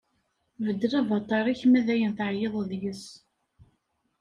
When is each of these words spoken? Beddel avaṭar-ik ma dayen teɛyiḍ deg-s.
Beddel 0.65 0.93
avaṭar-ik 0.99 1.61
ma 1.67 1.81
dayen 1.87 2.11
teɛyiḍ 2.17 2.53
deg-s. 2.69 3.03